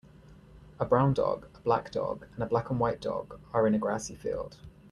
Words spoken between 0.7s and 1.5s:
A brown dog,